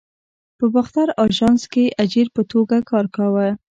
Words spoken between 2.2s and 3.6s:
په توګه کار کاوه.